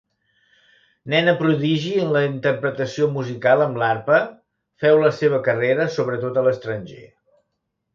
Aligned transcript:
Nena 1.13 1.35
prodigi 1.41 1.91
en 2.07 2.15
la 2.15 2.23
interpretació 2.31 3.11
musical 3.19 3.63
amb 3.69 3.79
l'arpa, 3.85 4.25
féu 4.85 5.01
la 5.07 5.15
seva 5.23 5.45
carrera 5.51 5.91
sobretot 6.01 6.43
a 6.45 6.51
l'estranger. 6.51 7.09